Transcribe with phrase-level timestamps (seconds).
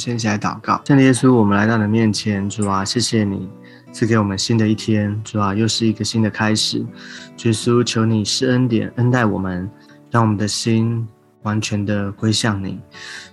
[0.00, 3.46] 先起来祷告，圣耶稣，我们来到你的面前，主啊，谢谢你
[3.92, 6.78] 赐给我们新的一天，主啊，又是一个新的开始。
[6.78, 9.70] 耶稣，求你施恩典，恩待我们，
[10.10, 11.06] 让我们的心
[11.42, 12.80] 完全的归向你。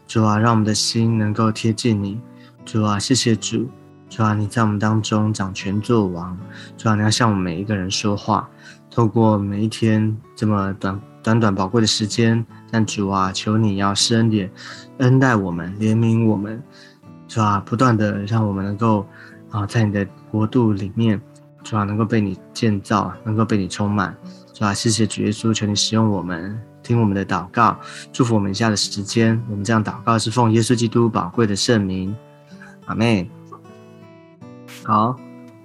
[0.07, 2.20] 主啊，让我们的心能够贴近你。
[2.66, 3.65] 主啊，谢谢主。
[4.09, 6.38] 主啊，你在我们当中掌权作王。
[6.77, 8.49] 主啊，你要向我们每一个人说话，
[8.91, 12.45] 透过每一天这么短短短宝贵的时间。
[12.72, 14.49] 但主啊，求你要施恩典，
[14.99, 16.63] 恩待我们，怜悯我们，
[17.27, 19.05] 主啊，不断的让我们能够
[19.52, 21.21] 啊，在你的国度里面，
[21.63, 24.16] 主啊，能够被你建造，能够被你充满。
[24.54, 27.77] 主啊，谢谢主耶稣，求你使用我们，听我们的祷告，
[28.13, 29.41] 祝福我们以下的时间。
[29.49, 32.16] 我们这样祷告是奉耶稣基督宝贵的圣名，
[32.85, 33.30] 阿妹。
[34.84, 35.18] 好，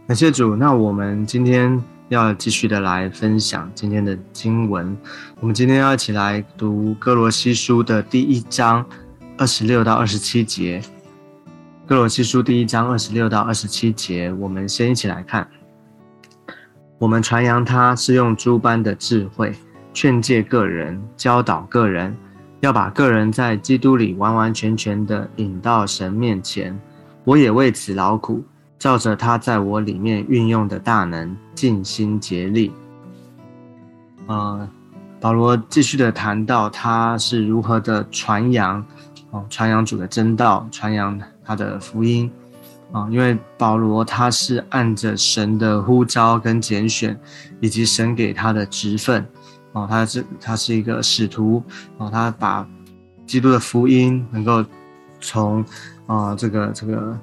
[0.09, 0.57] 感谢主。
[0.57, 4.97] 那我们今天要继续的来分享今天的经文。
[5.41, 8.85] 我们今天要一起来读哥罗西书的第一章
[9.39, 10.83] 二十六到二十七节。
[11.87, 15.47] 哥罗西书第一章二十六到二十七节，我们先一起来看。
[16.99, 19.53] 我们传扬他是用诸般的智慧
[19.93, 22.17] 劝诫个人，教导个人，
[22.61, 26.79] 要把个人在基督里完完全全的引到神面前。
[27.25, 28.45] 我也为此劳苦。
[28.83, 32.73] 照着他在我里面运用的大能，尽心竭力。
[34.27, 34.69] 呃，
[35.21, 38.85] 保罗继续的谈到他是如何的传扬，
[39.31, 42.29] 哦，传扬主的真道，传扬他的福音，
[42.91, 47.17] 啊，因为保罗他是按着神的呼召跟拣选，
[47.61, 49.25] 以及神给他的职分，
[49.75, 51.63] 哦，他是他是一个使徒，
[51.99, 52.67] 哦，他把
[53.29, 54.65] 基督的福音能够
[55.21, 55.65] 从
[56.09, 57.17] 啊这个这个。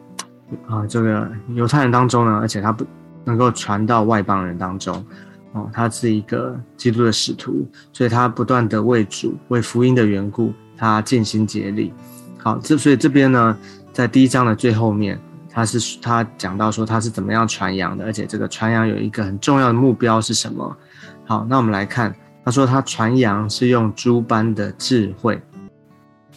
[0.68, 2.86] 啊，这个犹太人当中呢，而且他不
[3.24, 5.06] 能够传到外邦人当中，
[5.52, 11.94] 哦，他是一个基督的使徒，所以他不断的为主、为福音的缘故，他尽心竭力。
[12.38, 13.58] 好，这所以这边呢，
[13.92, 15.20] 在第一章的最后面，
[15.52, 20.78] 他是他讲到说他是怎么样传扬的，而且这个传扬有一个很重要的目标是什么？
[21.26, 25.40] 好，那我们来看，他说他传扬是用诸般的智慧，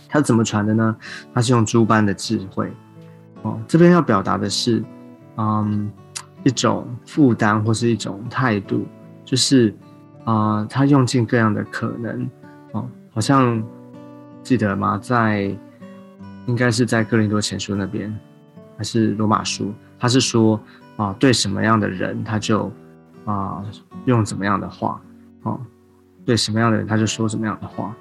[0.09, 0.94] 他怎么传的呢？
[1.32, 2.70] 他是用诸般的智慧。
[3.42, 4.82] 哦，这边要表达的是，
[5.36, 5.91] 嗯，
[6.44, 8.86] 一种负担或是一种态度，
[9.25, 9.75] 就是
[10.25, 12.30] 啊，他用尽各样的可能，
[12.70, 13.60] 哦，好像
[14.44, 14.97] 记得吗？
[14.98, 15.53] 在
[16.47, 18.16] 应该是在哥林多前书那边，
[18.78, 19.72] 还是罗马书？
[19.98, 20.60] 他是说
[20.97, 22.70] 啊，对什么样的人，他就
[23.24, 23.60] 啊
[24.04, 25.00] 用怎么样的话，
[25.42, 25.60] 哦，
[26.24, 27.92] 对什么样的人，他就说什么样的话。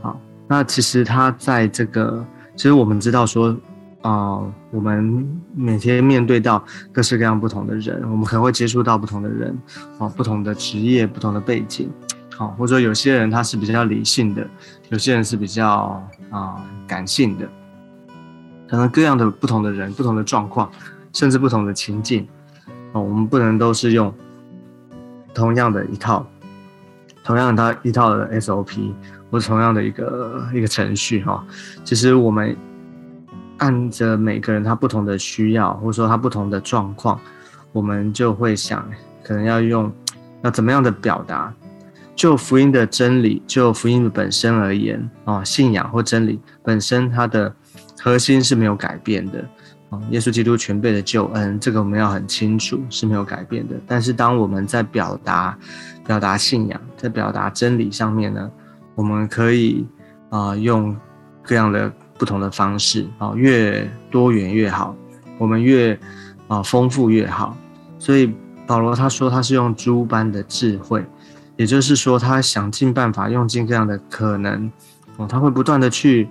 [0.00, 2.24] 好，那其实他在这个，
[2.56, 3.54] 其实我们知道说。
[4.02, 5.26] 啊，我们
[5.56, 9.58] 每天面对到各式各样不同的人，我们可能会接触到不同的人，
[9.98, 11.90] 啊，不同的职业、不同的背景，
[12.36, 14.46] 好，或者说有些人他是比较理性的，
[14.90, 16.00] 有些人是比较
[16.30, 17.48] 啊感性的，
[18.68, 20.70] 可能各样的不同的人、不同的状况，
[21.12, 22.26] 甚至不同的情境，
[22.92, 24.14] 哦，我们不能都是用
[25.34, 26.24] 同样的一套，
[27.24, 28.92] 同样的一套的 SOP
[29.28, 31.44] 或同样的一个一个程序，哈，
[31.82, 32.56] 其实我们。
[33.58, 37.20] 按着每个人他不同的需要，或者说他不同的状况，
[37.72, 38.88] 我们就会想，
[39.22, 39.92] 可能要用
[40.42, 41.52] 要怎么样的表达？
[42.14, 47.54] 就福音的真理，就福音的本身而言，啊，信仰或真理本身，它的
[48.00, 49.44] 核心是没有改变的，
[49.90, 53.74] 啊，耶稣基督全备的救恩，这个我们要很清楚是没有改变的。
[53.86, 55.56] 但是当我们在表达
[56.06, 58.50] 表达信仰，在表达真理上面呢，
[58.94, 59.86] 我们可以
[60.30, 60.96] 啊用
[61.42, 61.92] 各样的。
[62.18, 64.94] 不同的方式啊，越多元越好，
[65.38, 65.98] 我们越
[66.48, 67.56] 啊丰富越好。
[67.98, 68.34] 所以
[68.66, 71.04] 保罗他说他是用猪般的智慧，
[71.56, 74.70] 也就是说他想尽办法用尽各样的可能
[75.16, 76.28] 哦，他会不断的去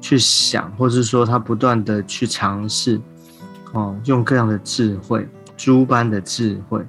[0.00, 3.00] 去想，或者是说他不断的去尝试
[3.72, 6.80] 哦，用各样的智慧，猪般的智慧，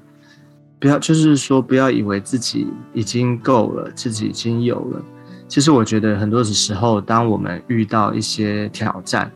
[0.79, 5.01] 不要就是说不要以为自己已经够了，自己已经有了。
[5.47, 9.31] 其实我觉得很多的时候，当我们遇到一些挑战，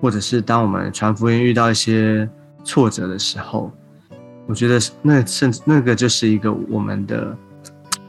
[0.00, 2.28] 或者是当我们传福音遇到一些
[2.64, 3.70] 挫折的时候，
[4.46, 7.36] 我觉得那甚至那个就是一个我们的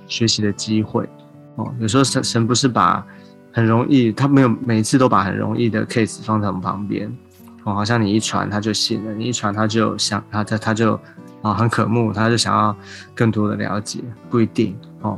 [0.07, 1.07] 学习的机会
[1.56, 1.74] 哦。
[1.80, 3.06] 有时候神神不是把
[3.53, 7.07] 很容易，他没有每一次都把很容易的 case 放在我们旁边
[7.63, 11.00] 哦，好像你一传他就信了，你一传他就想他他他就
[11.42, 12.75] 啊很渴慕，他就想要
[13.13, 14.00] 更多的了解，
[14.30, 15.18] 不一定哦。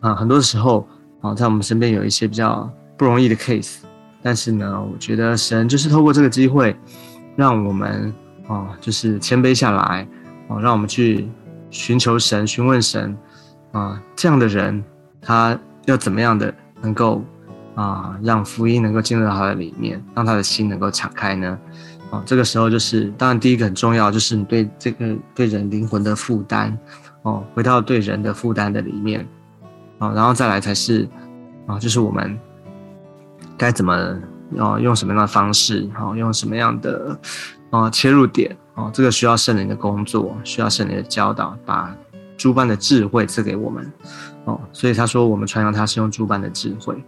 [0.00, 0.86] 啊，很多时候
[1.20, 3.78] 啊，在我们身边有一些比较不容易的 case，
[4.22, 6.74] 但是呢，我觉得神就是透过这个机会，
[7.36, 8.12] 让我们
[8.48, 10.06] 啊，就是谦卑下来
[10.48, 11.28] 啊，让我们去
[11.70, 13.16] 寻求神、询问神
[13.72, 14.82] 啊，这样的人
[15.20, 17.22] 他要怎么样的能够
[17.74, 21.58] 啊，让福音能够进入到他的里面，让他的心能够敞开呢？
[22.10, 26.76] 哦，这个时候就是，当然第一个很重要，就是你对这个对人灵魂的负担，
[27.22, 29.24] 哦，回到对人的负担的里面，
[30.00, 31.08] 啊，然后再来才是，
[31.68, 32.36] 啊，就是我们
[33.56, 33.94] 该怎么，
[34.58, 37.16] 啊，用什么样的方式，啊，用什么样的，
[37.70, 41.94] 啊，切入点，啊，这个需要圣灵的工作，需要圣灵的教导，把
[42.36, 43.92] 诸般的智慧赐给我们，
[44.46, 47.00] 哦，所以他说我们传扬他是用诸般的智慧，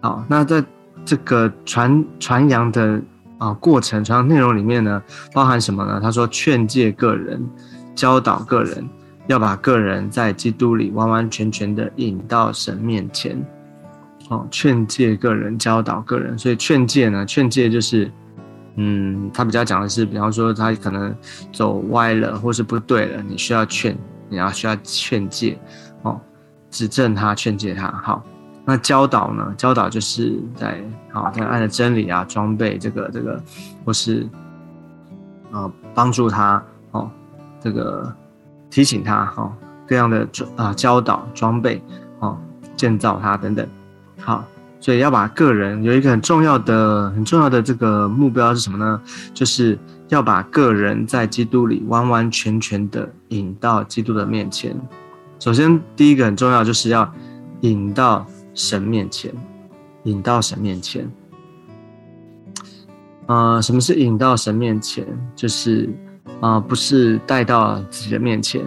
[0.00, 0.64] 好，那在
[1.04, 2.98] 这个传传扬的。
[3.40, 5.02] 啊，过程传扬内容里面呢，
[5.32, 5.98] 包含什么呢？
[5.98, 7.42] 他说劝诫个人，
[7.94, 8.86] 教导个人，
[9.30, 13.40] 要把个人在基督里完完全全的引到神面前。
[14.28, 16.38] 哦，劝诫个人，教导个人。
[16.38, 18.10] 所以劝诫呢，劝诫就是，
[18.76, 21.14] 嗯，他比较讲的是，比方说他可能
[21.52, 23.96] 走歪了，或是不对了，你需要劝，
[24.28, 25.58] 你要需要劝诫，
[26.02, 26.20] 哦，
[26.70, 28.22] 指正他，劝诫他，好。
[28.64, 29.52] 那教导呢？
[29.56, 30.80] 教导就是在
[31.12, 33.42] 啊，在按着真理啊，装备这个这个，
[33.84, 34.28] 或是
[35.50, 36.62] 啊，帮助他
[36.92, 37.10] 哦，
[37.58, 38.14] 这个
[38.70, 39.52] 提醒他哈，
[39.86, 40.26] 各样的
[40.56, 41.82] 啊教导装备
[42.20, 42.38] 哦，
[42.76, 43.66] 建造他等等。
[44.18, 44.44] 好，
[44.80, 49.00] 所以要把个人有一个很重要的、很重要的这个目标是什么呢？
[49.34, 49.78] 就是
[50.08, 54.74] 要把个人在基督里完完全全的引到基督的面前。
[55.38, 57.12] 首先，第一个很重要就是要
[57.60, 58.26] 引到。
[58.52, 59.32] 神面前，
[60.02, 61.08] 引到神面前。
[63.26, 65.06] 啊，什么是引到神面前？
[65.36, 65.88] 就是
[66.40, 68.64] 啊，不是带到自己的面前，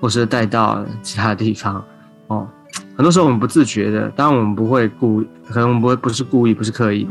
[0.00, 1.84] 或是带到其他地方。
[2.28, 2.48] 哦，
[2.96, 7.10] 很多时候我们不自觉的，当然我们不会故，可能我们不会不是故意，不是刻意的。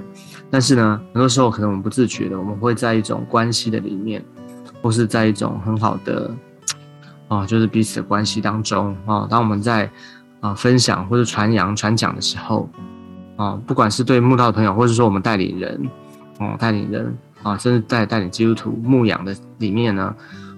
[0.50, 4.24] 但是呢，很多时候可能我们不自觉的，我们会在一种关系的里面，
[4.81, 6.31] 或是在一种很好的，
[7.27, 9.89] 啊，就是彼此的关系当中啊，当我们在。
[10.44, 12.69] 啊，分享或者传扬、传讲的时候，
[13.38, 15.89] 啊，不管是对慕道的朋友，或者说我们代理人，
[16.38, 20.16] 哦，代理人啊，甚至带带领基督徒牧养的里面呢，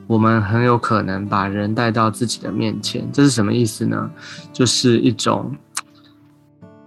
[0.07, 3.05] 我们很有可能把人带到自己的面前。
[3.11, 4.09] 这是什么意思呢？
[4.53, 5.53] 就是一种，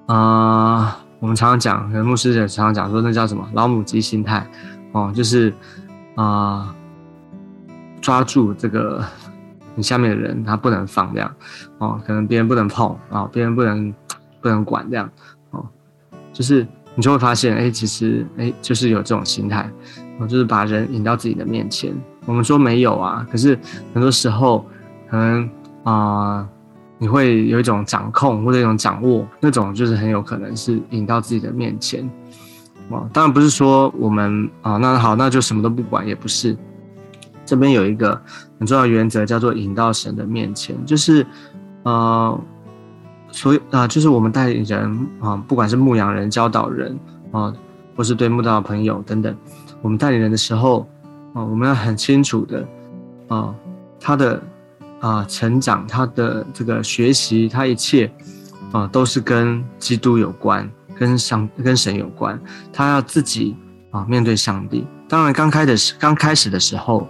[0.06, 4.48] 啊，我们常常讲，牧师也常常讲说，那叫什么老母鸡心态，
[4.92, 5.52] 哦，就是
[6.14, 6.74] 啊，
[8.00, 9.04] 抓住这个。
[9.74, 11.32] 你下面的人他不能放这样，
[11.78, 13.94] 哦，可能别人不能碰啊，别人不能
[14.40, 15.08] 不能管这样，
[15.52, 15.64] 哦，
[16.32, 16.66] 就是
[16.98, 19.70] 你就会发现，哎，其实哎，就是有这种心态，
[20.18, 21.94] 哦，就是把人引到自己的面前。
[22.26, 23.56] 我们说没有啊，可是
[23.94, 24.66] 很多时候
[25.08, 25.48] 可能
[25.84, 26.44] 啊，
[26.98, 32.02] 你会有一种掌控或者一种掌握，那种就是很有可能是引到自己的面前，
[32.88, 36.56] 哦，当然不是说我们啊，那好，那就什么都不管，也不是。
[37.46, 38.20] 这边有一个
[38.58, 41.24] 很重要的原则，叫做引到神的面前，就是，
[41.84, 42.40] 呃，
[43.38, 46.98] 所以啊，就是我们带领人啊，不管是牧羊人、教导人
[47.30, 47.54] 啊，
[47.94, 49.32] 或是对牧道朋友等等，
[49.80, 50.84] 我们带领人的时候
[51.34, 52.66] 啊，我们要很清楚的
[53.28, 53.54] 啊，
[54.00, 54.42] 他的
[54.98, 58.10] 啊成长，他的这个学习，他一切
[58.72, 60.68] 啊，都是跟基督有关，
[60.98, 62.36] 跟上跟神有关，
[62.72, 63.54] 他要自己
[63.92, 64.84] 啊面对上帝。
[65.08, 67.06] 当然，刚开始刚开始的时候。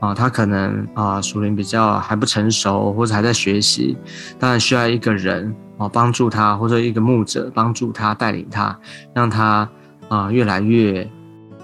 [0.00, 3.96] 啊，他可能啊，属灵比较还不成熟，或者还在学习，
[4.38, 8.78] 当然需要一个人啊帮助他，或者一个牧者帮助他带领他，
[9.14, 9.66] 让他
[10.08, 11.08] 啊越来越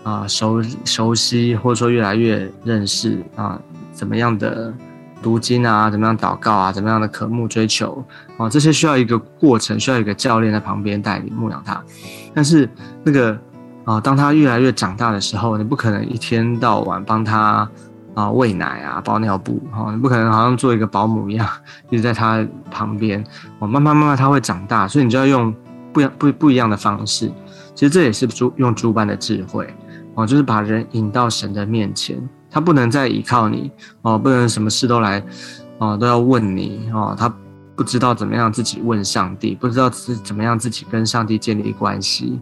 [0.02, 3.60] 啊熟熟悉，或者说越来越认识啊
[3.92, 4.72] 怎么样的
[5.22, 8.02] 读经啊，怎么样祷告啊，怎么样的渴慕追求
[8.38, 11.82] 啊，这些需要一个过程，需要一个教练在旁边带领牧养他。
[12.32, 12.68] 但是
[13.02, 13.38] 那个
[13.84, 17.68] 啊，当他越来越长大的时候，你不可能一天到晚帮他。
[18.14, 21.46] 啊，喂奶啊，包尿布，哈，你不可能好像做一个保姆一样，
[21.90, 23.22] 一直在他旁边，
[23.58, 25.52] 哦，慢慢慢慢他会长大，所以你就要用
[25.92, 27.30] 不一不不一样的方式。
[27.74, 29.66] 其实这也是猪用猪般的智慧，
[30.14, 32.16] 哦，就是把人引到神的面前，
[32.48, 33.70] 他不能再依靠你，
[34.02, 35.20] 哦，不能什么事都来，
[35.78, 37.28] 哦，都要问你，哦，他
[37.74, 42.38] 不知道怎么样自己问上帝，不知道是怎么样自己跟上帝建立关系，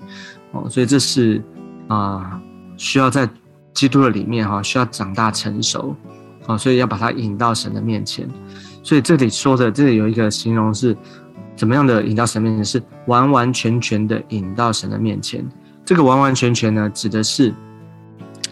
[0.53, 1.43] 哦，所以这是
[1.89, 2.39] 啊，
[2.77, 3.27] 需要在。
[3.75, 5.97] 基督的里面哈，需要长大成熟，
[6.47, 8.29] 啊，所以要把它引到神的面前。
[8.83, 10.97] 所以这里说的，这里有一个形容是
[11.57, 12.65] 怎么样的引到神面前？
[12.65, 15.45] 是完完全全的引到神的面前。
[15.85, 17.55] 这个完完全全呢，指的是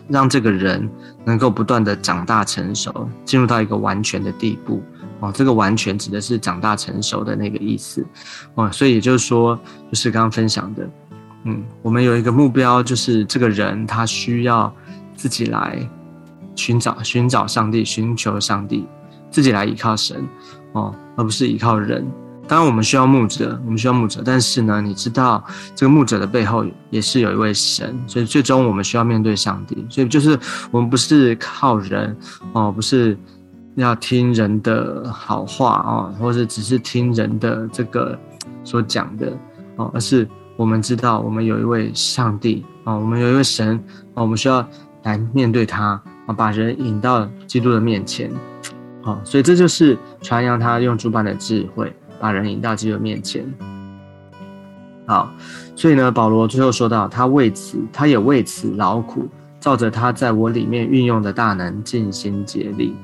[0.08, 0.88] 让这个人
[1.24, 4.82] 能够不断的长大成熟，进入到一个完全的地步。
[5.18, 8.06] 哦，这个完全指的是长大成熟的那个意思。
[8.54, 9.58] 哦，所以也就是说，
[9.90, 10.88] 就是刚刚分享的，
[11.44, 14.72] 嗯，我们有一个目标，就是这个人他需要。
[15.20, 15.78] 自己来
[16.56, 18.86] 寻找寻找上帝，寻求上帝，
[19.30, 20.26] 自己来依靠神
[20.72, 22.02] 哦，而不是依靠人。
[22.48, 25.44] 当然我们需要牧者，我们需要牧者，但是呢，你知道
[25.76, 29.86] 这个牧者的背后也是有一位神，所以最终我们需要面对上帝。
[29.90, 30.38] 所以就是
[30.70, 32.16] 我们不是靠人
[32.54, 33.14] 哦，不是
[33.74, 38.18] 要听人的好话哦，或者只是听人的这个
[38.64, 39.30] 所讲的
[39.76, 43.76] 哦，而是我们知道我们有一位上帝啊，我们有一位神
[44.14, 44.66] 啊，我们需要
[45.02, 48.30] 来面对他啊，把人引到基督的面前。
[49.02, 53.44] 好，所以这就是传扬他用主般的智慧，把人引到基督面前。
[55.06, 55.32] 好，
[55.74, 59.26] 所以呢，保罗最后说到，他为此，他也为此劳苦，
[59.58, 62.94] 照着他在我里面运用的大能，尽心竭力。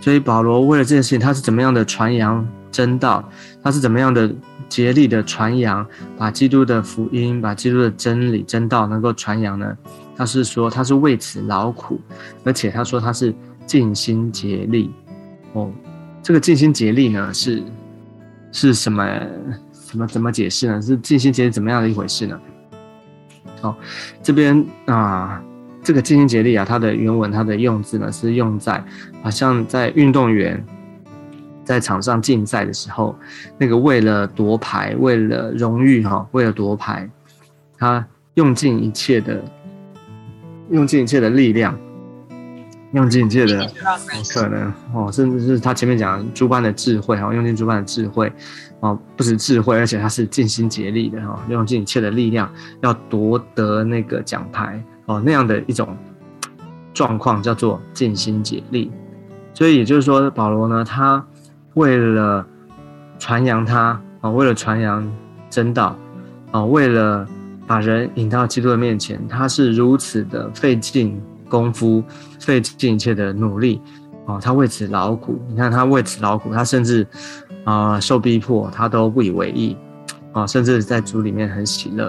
[0.00, 3.28] 所以保罗为了这件事情，他是怎么样的传扬真道？
[3.62, 4.32] 他是怎么样的
[4.68, 9.76] 竭力的传扬，把基督的福音，把基督的真理、真道能够传扬呢？
[10.16, 12.00] 他是说，他是为此劳苦，
[12.44, 13.34] 而且他说他是
[13.66, 14.90] 尽心竭力。
[15.54, 15.70] 哦，
[16.22, 17.62] 这个尽心竭力呢，是
[18.52, 19.04] 是什么？
[19.72, 20.80] 怎么怎么解释呢？
[20.80, 22.40] 是尽心竭力怎么样的一回事呢？
[23.60, 23.76] 好，
[24.22, 25.42] 这边啊，
[25.82, 28.82] 这个尽心竭力啊，它的原文它的用字呢，是用在
[29.22, 30.64] 好像在运动员
[31.62, 33.14] 在场上竞赛的时候，
[33.58, 37.06] 那个为了夺牌，为了荣誉哈，为了夺牌，
[37.76, 38.02] 他
[38.34, 39.44] 用尽一切的，
[40.72, 41.78] 用尽一切的力量。
[42.94, 43.66] 用尽一切的
[44.34, 48.30] 可能哦，甚至是他前面讲诸般的智慧哈，用尽诸般的智慧
[48.80, 52.52] 哦，不止智慧，而且他是尽心竭力的哈，用尽一切的力量
[52.82, 55.96] 要夺得那个奖牌哦，那样的一种
[56.92, 58.92] 状况叫做尽心竭力。
[59.54, 61.24] 所以也就是说，保罗呢，他
[61.72, 62.46] 为了
[63.18, 65.10] 传扬他啊，为了传扬
[65.48, 65.96] 真道
[66.50, 67.26] 啊，为了
[67.66, 71.20] 把人引到基督的面前，他是如此的费尽。
[71.52, 72.02] 功夫
[72.40, 73.78] 费尽一切的努力，
[74.24, 75.38] 哦，他为此劳苦。
[75.50, 77.06] 你看他为此劳苦，他甚至
[77.64, 79.76] 啊受逼迫，他都不以为意，
[80.32, 82.08] 啊，甚至在主里面很喜乐，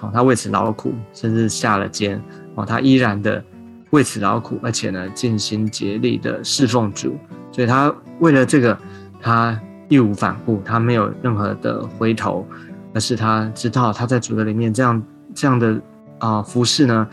[0.00, 2.22] 哦，他为此劳苦，甚至下了监，
[2.54, 3.42] 哦，他依然的
[3.90, 7.16] 为此劳苦，而且呢尽心竭力的侍奉主，
[7.50, 8.78] 所以他为了这个，
[9.20, 12.46] 他义无反顾，他没有任何的回头，
[12.94, 15.02] 而是他知道他在主的里面这样
[15.34, 15.80] 这样的
[16.18, 17.08] 啊服侍呢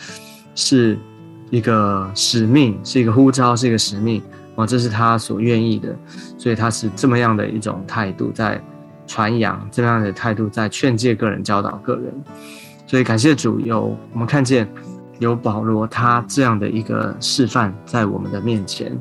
[0.54, 0.98] 是。
[1.52, 4.20] 一个使命是一个呼召，是一个使命
[4.56, 5.96] 哦，这是他所愿意的，
[6.40, 8.60] 所以他是这么样的一种态度在
[9.06, 12.12] 传扬，这样的态度在劝诫个人、教导个人。
[12.88, 14.68] 所以感谢主，有我们看见
[15.20, 18.92] 有保罗他这样的一个示范在我们的面前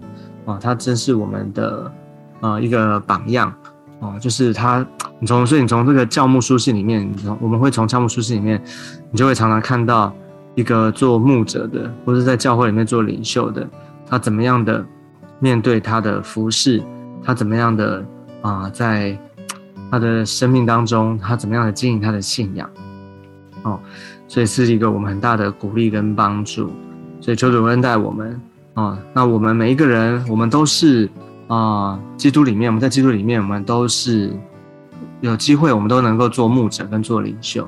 [0.45, 1.93] 啊，他真是我们的
[2.41, 3.53] 啊一个榜样
[4.01, 4.87] 哦，就是他，
[5.19, 7.09] 你从所以你从这个教牧书信里面，
[7.41, 8.63] 我们会从教牧书信里面，
[9.11, 10.15] 你就会常常看到。
[10.57, 13.69] 一个做牧者的，或者在教会里面做领袖的，
[14.09, 14.87] 他怎么样的
[15.41, 16.81] 面对他的服饰，
[17.25, 18.05] 他怎么样的
[18.41, 19.19] 啊，在
[19.91, 22.71] 他的生命当中，他怎么样的经营他的信仰，
[23.65, 23.81] 哦，
[24.29, 26.71] 所以是一个我们很大的鼓励跟帮助。
[27.21, 28.41] 所以求主恩待我们
[28.75, 31.11] 啊，那我们每一个人，我们都是
[31.49, 34.33] 啊，基督里面，我们在基督里面，我们都是。
[35.21, 37.67] 有机会，我们都能够做牧者跟做领袖，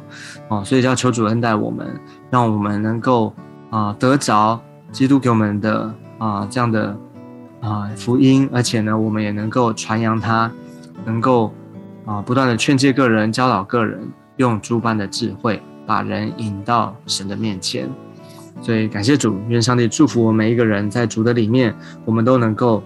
[0.49, 1.87] 哦，所以要求主恩待我们，
[2.29, 3.33] 让我们能够
[3.71, 4.61] 啊得着
[4.93, 6.95] 基督给我们的啊这样的
[7.63, 10.51] 啊福音，而且呢，我们也能够传扬它，
[11.07, 11.51] 能够
[12.05, 14.07] 啊不断的劝诫个人、教导个人，
[14.37, 17.89] 用诸般的智慧把人引到神的面前。
[18.61, 22.83] 所以感谢主，愿上帝祝福我们每一个人，在主的里面，我们都能够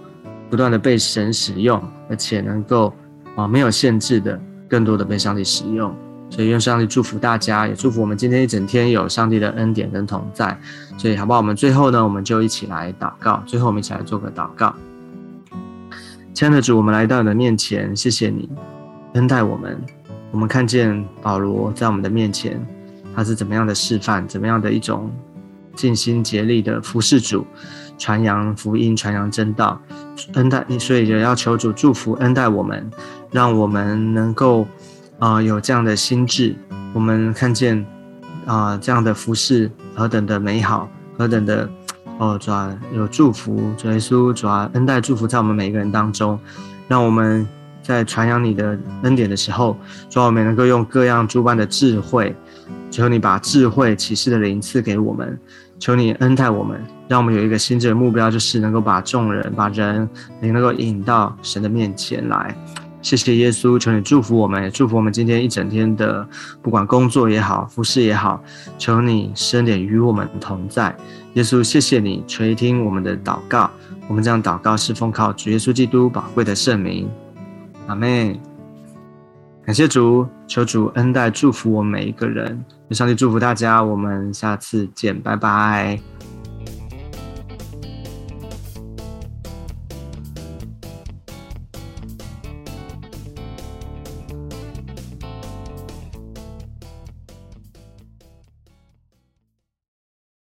[0.51, 2.93] 不断的被神使用，而且能够
[3.35, 4.39] 啊没有限制的。
[4.69, 5.93] 更多的被上帝使用，
[6.29, 10.57] 所以愿上帝祝福大家，也祝福我们今天一整天有上帝的恩典跟同在。
[10.97, 11.39] 所以好不好？
[11.39, 13.43] 我们最后呢，我们就一起来祷告。
[13.45, 14.73] 最后我们一起来做个祷告。
[16.33, 18.47] 亲爱的主，我们来到你的面前，谢谢你
[19.15, 19.77] 恩待我们。
[20.31, 22.65] 我们看见保罗在我们的面前，
[23.13, 25.11] 他是怎么样的示范，怎么样的一种
[25.75, 27.45] 尽心竭力的服侍主，
[28.01, 29.79] 传扬福音，传扬真道，
[30.33, 30.65] 恩待。
[30.79, 32.89] 所以也要求主祝福恩待我们。
[33.29, 34.67] 让我们能够
[35.19, 36.55] 啊有这样的心智，
[36.93, 37.85] 我们看见
[38.47, 41.69] 啊这样的服饰何等的美好，何等的
[42.17, 46.39] 哦主要有祝福，主耶稣主要恩待祝福在我们每一个人当中，
[46.87, 47.47] 让我们
[47.83, 49.77] 在传扬你的恩典的时候，
[50.09, 52.35] 主我们能够用各样诸般的智慧，
[52.89, 55.39] 求你把智慧启示的灵赐给我们，
[55.81, 60.07] 求你恩待我们，让我们有一个心智的目标，就是能够把众人把人
[60.39, 62.55] 你能够引到神的面前来。
[63.01, 66.23] 谢谢耶稣，求你祝福我们，也祝福我们今天一整天的，
[66.61, 68.39] 不管工作也好，服饰也好，
[68.77, 70.95] 求你深点与我们同在。
[71.33, 73.71] 耶稣，谢谢你垂听我们的祷告，
[74.07, 77.09] 我们这样祷告是奉靠主耶稣基督宝贵的圣名，
[77.87, 78.39] 阿妹。
[79.65, 82.63] 感谢主，求主恩待祝福我们每一个人。
[82.93, 85.99] 上帝祝福大家，我们下次见，拜拜。